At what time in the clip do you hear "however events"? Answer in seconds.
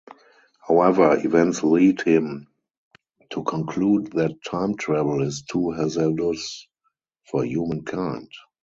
0.67-1.61